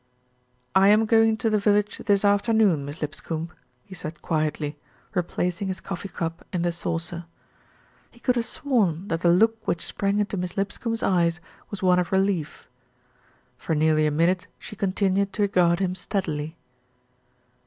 "I 0.73 0.87
am 0.87 1.05
going 1.05 1.29
into 1.29 1.51
the 1.51 1.59
village 1.59 1.99
this 1.99 2.25
afternoon, 2.25 2.85
Miss 2.85 3.03
Lipscombe," 3.03 3.51
he 3.83 3.93
said 3.93 4.19
quietly, 4.23 4.79
replacing 5.13 5.67
his 5.67 5.79
coffee 5.79 6.07
cup 6.07 6.43
in 6.51 6.63
the 6.63 6.71
saucer. 6.71 7.25
He 8.09 8.19
could 8.19 8.35
have 8.35 8.47
sworn 8.47 9.09
that 9.09 9.21
the 9.21 9.29
look 9.29 9.67
which 9.67 9.85
sprang 9.85 10.17
into 10.17 10.37
Miss 10.37 10.57
Lipscombe's 10.57 11.03
eyes 11.03 11.39
was 11.69 11.83
one 11.83 11.99
of 11.99 12.11
relief. 12.11 12.67
For 13.59 13.75
nearly 13.75 14.07
a 14.07 14.09
minute 14.11 14.47
she 14.57 14.75
continued 14.75 15.33
to 15.33 15.43
regard 15.43 15.77
him 15.77 15.93
steadily. 15.93 16.57